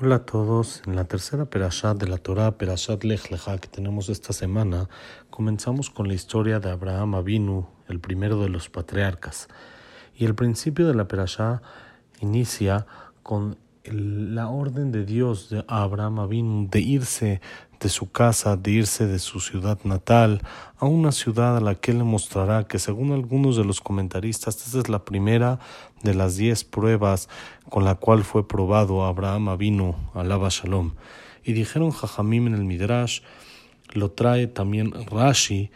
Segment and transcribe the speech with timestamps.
[0.00, 0.80] Hola a todos.
[0.86, 4.88] En la tercera perashat de la Torah, Perashat Lech Lecha, que tenemos esta semana,
[5.28, 9.48] comenzamos con la historia de Abraham Avinu, el primero de los patriarcas.
[10.14, 11.64] Y el principio de la perashat
[12.20, 12.86] inicia
[13.24, 17.40] con la orden de Dios de Abraham Avinu de irse
[17.80, 20.42] de su casa, de irse de su ciudad natal
[20.78, 24.78] a una ciudad a la que le mostrará que según algunos de los comentaristas esta
[24.78, 25.58] es la primera
[26.02, 27.28] de las diez pruebas
[27.68, 30.92] con la cual fue probado Abraham Avinu, alaba Shalom.
[31.44, 33.20] Y dijeron Jajamim en el Midrash,
[33.92, 35.70] lo trae también Rashi,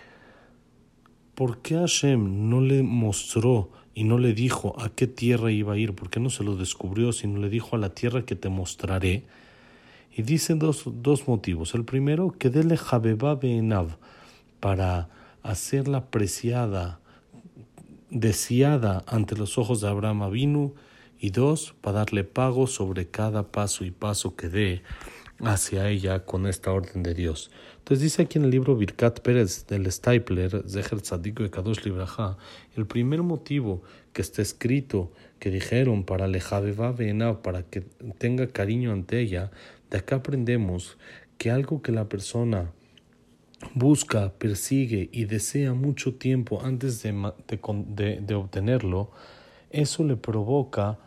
[1.35, 5.79] ¿por qué Hashem no le mostró y no le dijo a qué tierra iba a
[5.79, 5.95] ir?
[5.95, 9.25] ¿Por qué no se lo descubrió, sino le dijo a la tierra que te mostraré?
[10.15, 11.75] Y dicen dos, dos motivos.
[11.75, 13.97] El primero, que dele Jabeba Beenav,
[14.61, 15.09] para
[15.43, 17.01] hacerla apreciada,
[18.11, 20.75] deseada ante los ojos de Abraham Avinu,
[21.19, 24.83] y dos, para darle pago sobre cada paso y paso que dé
[25.39, 27.51] hacia ella con esta orden de Dios.
[27.79, 32.39] Entonces dice aquí en el libro Birkat Pérez del Stapler, Zeher Tzadiko de Kadosh Libraja,
[32.77, 37.83] el primer motivo que está escrito que dijeron para Lejabeba Beenav, para que
[38.19, 39.51] tenga cariño ante ella,
[39.93, 40.97] de acá aprendemos
[41.37, 42.73] que algo que la persona
[43.75, 47.13] busca, persigue y desea mucho tiempo antes de,
[48.23, 49.11] de, obtenerlo,
[49.71, 50.99] eso le provoca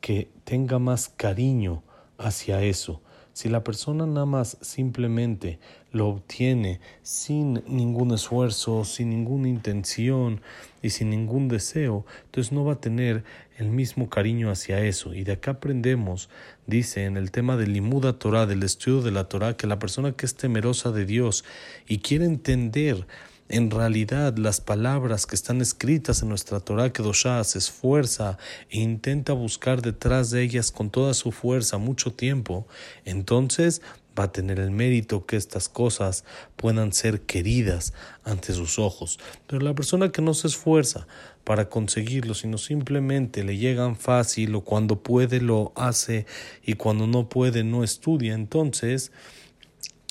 [0.00, 1.82] que tenga más cariño
[2.16, 3.02] hacia eso.
[3.32, 5.58] Si la persona nada más simplemente
[5.92, 10.40] lo obtiene sin ningún esfuerzo, sin ninguna intención
[10.82, 13.24] y sin ningún deseo, entonces no va a tener
[13.56, 15.14] el mismo cariño hacia eso.
[15.14, 16.28] Y de acá aprendemos,
[16.66, 20.12] dice en el tema del limuda Torah, del estudio de la Torah, que la persona
[20.12, 21.44] que es temerosa de Dios
[21.86, 23.06] y quiere entender
[23.50, 28.38] en realidad las palabras que están escritas en nuestra Torah Kedoshá se esfuerza
[28.70, 32.68] e intenta buscar detrás de ellas con toda su fuerza mucho tiempo,
[33.04, 33.82] entonces
[34.18, 36.24] va a tener el mérito que estas cosas
[36.56, 39.18] puedan ser queridas ante sus ojos.
[39.48, 41.08] Pero la persona que no se esfuerza
[41.42, 46.26] para conseguirlo, sino simplemente le llegan fácil o cuando puede lo hace
[46.64, 49.10] y cuando no puede no estudia, entonces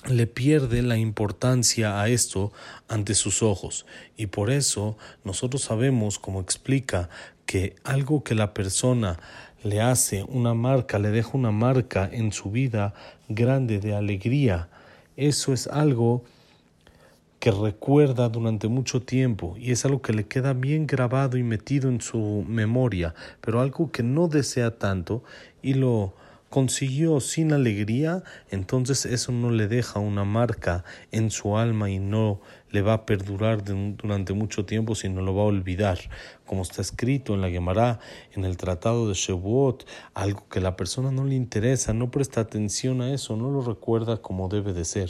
[0.08, 2.52] le pierde la importancia a esto
[2.88, 3.86] ante sus ojos.
[4.16, 7.10] Y por eso nosotros sabemos, como explica,
[7.46, 9.20] que algo que la persona
[9.64, 12.94] le hace una marca, le deja una marca en su vida
[13.28, 14.70] grande de alegría,
[15.18, 16.24] eso es algo
[17.40, 21.90] que recuerda durante mucho tiempo y es algo que le queda bien grabado y metido
[21.90, 25.24] en su memoria, pero algo que no desea tanto
[25.62, 26.14] y lo
[26.50, 32.42] consiguió sin alegría, entonces eso no le deja una marca en su alma y no
[32.72, 36.00] le va a perdurar durante mucho tiempo, sino lo va a olvidar.
[36.46, 38.00] Como está escrito en la Gemara,
[38.34, 43.02] en el Tratado de Shevuot, algo que la persona no le interesa, no presta atención
[43.02, 45.10] a eso, no lo recuerda como debe de ser.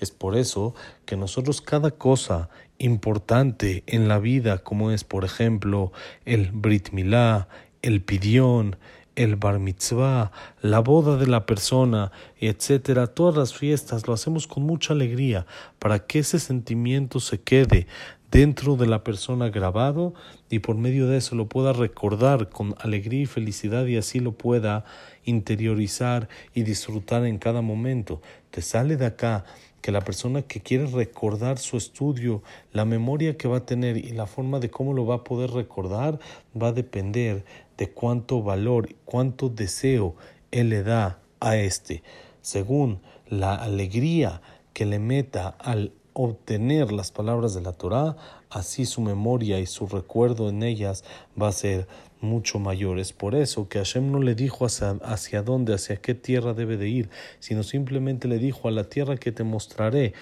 [0.00, 2.48] Es por eso que nosotros cada cosa
[2.78, 5.92] importante en la vida, como es por ejemplo
[6.24, 7.48] el Brit Milá,
[7.82, 8.76] el Pidión,
[9.16, 14.62] el bar mitzvah, la boda de la persona, etcétera, todas las fiestas lo hacemos con
[14.62, 15.46] mucha alegría
[15.78, 17.86] para que ese sentimiento se quede
[18.30, 20.12] dentro de la persona grabado
[20.50, 24.32] y por medio de eso lo pueda recordar con alegría y felicidad y así lo
[24.32, 24.84] pueda
[25.24, 28.20] interiorizar y disfrutar en cada momento.
[28.50, 29.44] Te sale de acá
[29.80, 34.10] que la persona que quiere recordar su estudio, la memoria que va a tener y
[34.10, 36.18] la forma de cómo lo va a poder recordar
[36.60, 37.44] va a depender
[37.76, 40.16] de cuánto valor, cuánto deseo
[40.50, 42.02] él le da a este,
[42.40, 44.40] según la alegría
[44.72, 48.16] que le meta al obtener las palabras de la Torá,
[48.48, 51.04] así su memoria y su recuerdo en ellas
[51.40, 51.86] va a ser
[52.20, 52.98] mucho mayor.
[52.98, 56.78] Es por eso que Hashem no le dijo hacia, hacia dónde, hacia qué tierra debe
[56.78, 60.14] de ir, sino simplemente le dijo a la tierra que te mostraré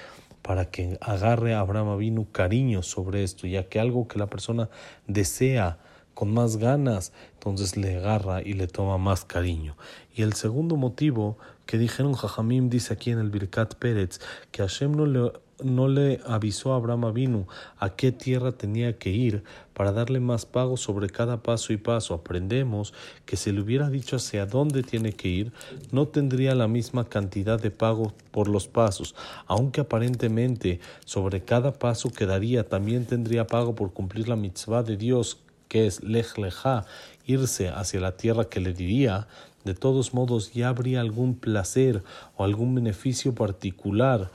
[0.43, 4.69] para que agarre a Abraham vino cariño sobre esto, ya que algo que la persona
[5.07, 5.79] desea
[6.15, 9.77] con más ganas, entonces le agarra y le toma más cariño.
[10.15, 11.37] Y el segundo motivo
[11.67, 16.21] que dijeron Jajamim dice aquí en el Birkat Pérez, que Hashem no le, no le
[16.27, 17.47] avisó a Abraham Avinu
[17.79, 22.15] a qué tierra tenía que ir para darle más pago sobre cada paso y paso.
[22.15, 22.93] Aprendemos
[23.25, 25.53] que si le hubiera dicho hacia dónde tiene que ir,
[25.91, 29.15] no tendría la misma cantidad de pago por los pasos,
[29.47, 34.97] aunque aparentemente sobre cada paso que daría también tendría pago por cumplir la mitzvah de
[34.97, 35.44] Dios
[35.75, 36.87] que es lej leja,
[37.27, 39.27] irse hacia la tierra que le diría,
[39.65, 42.05] de todos modos ya habría algún placer
[42.37, 44.31] o algún beneficio particular,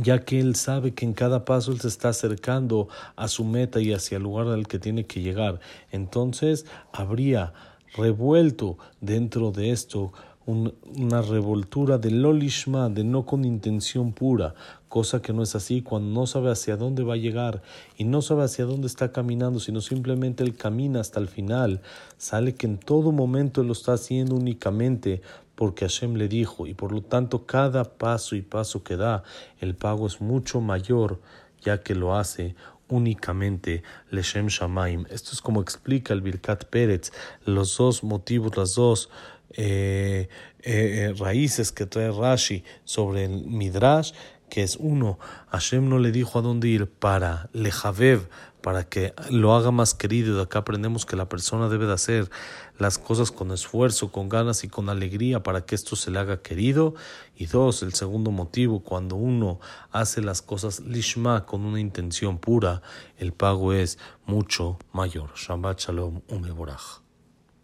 [0.00, 2.86] ya que él sabe que en cada paso él se está acercando
[3.16, 5.58] a su meta y hacia el lugar al que tiene que llegar.
[5.90, 7.52] Entonces habría
[7.96, 10.12] revuelto dentro de esto
[10.46, 14.54] una revoltura de lolishma, de no con intención pura,
[14.88, 17.62] cosa que no es así cuando no sabe hacia dónde va a llegar
[17.96, 21.80] y no sabe hacia dónde está caminando, sino simplemente él camina hasta el final,
[22.18, 25.22] sale que en todo momento lo está haciendo únicamente
[25.54, 29.22] porque Hashem le dijo y por lo tanto cada paso y paso que da
[29.60, 31.20] el pago es mucho mayor
[31.62, 32.54] ya que lo hace
[32.88, 35.06] únicamente Leshem Shamaim.
[35.08, 37.12] Esto es como explica el Birkat Pérez,
[37.46, 39.08] los dos motivos, las dos
[39.56, 40.28] eh,
[40.62, 44.12] eh, raíces que trae Rashi sobre el Midrash,
[44.48, 45.18] que es uno,
[45.50, 48.28] Hashem no le dijo a dónde ir para Lejavev,
[48.62, 50.36] para que lo haga más querido.
[50.36, 52.30] De acá aprendemos que la persona debe de hacer
[52.78, 56.42] las cosas con esfuerzo, con ganas y con alegría para que esto se le haga
[56.42, 56.94] querido.
[57.36, 59.60] Y dos, el segundo motivo, cuando uno
[59.90, 62.82] hace las cosas lishma con una intención pura,
[63.18, 65.30] el pago es mucho mayor.
[65.34, 67.01] Shabbat Shalom Umeborach.